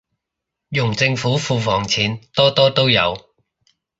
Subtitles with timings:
[0.69, 3.35] 用政府庫房錢，多多都有